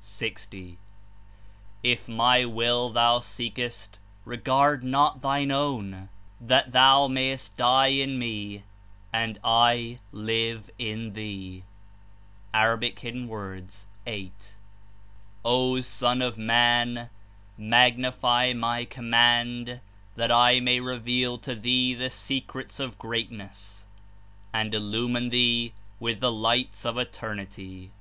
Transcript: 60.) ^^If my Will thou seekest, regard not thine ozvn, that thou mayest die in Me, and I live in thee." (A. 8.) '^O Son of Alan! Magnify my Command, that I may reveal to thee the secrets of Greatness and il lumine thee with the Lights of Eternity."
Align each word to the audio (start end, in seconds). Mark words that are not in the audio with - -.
60.) 0.00 0.78
^^If 1.84 2.08
my 2.08 2.44
Will 2.44 2.88
thou 2.90 3.20
seekest, 3.20 4.00
regard 4.24 4.82
not 4.82 5.22
thine 5.22 5.50
ozvn, 5.50 6.08
that 6.40 6.72
thou 6.72 7.06
mayest 7.06 7.56
die 7.56 7.86
in 7.86 8.18
Me, 8.18 8.64
and 9.12 9.38
I 9.44 10.00
live 10.10 10.70
in 10.76 11.12
thee." 11.12 11.62
(A. 12.52 12.74
8.) 12.76 12.80
'^O 15.44 15.84
Son 15.84 16.20
of 16.20 16.36
Alan! 16.36 17.10
Magnify 17.56 18.52
my 18.54 18.84
Command, 18.84 19.80
that 20.16 20.32
I 20.32 20.58
may 20.58 20.80
reveal 20.80 21.38
to 21.38 21.54
thee 21.54 21.94
the 21.94 22.10
secrets 22.10 22.80
of 22.80 22.98
Greatness 22.98 23.86
and 24.52 24.74
il 24.74 24.82
lumine 24.82 25.30
thee 25.30 25.74
with 26.00 26.18
the 26.18 26.32
Lights 26.32 26.84
of 26.84 26.98
Eternity." 26.98 27.92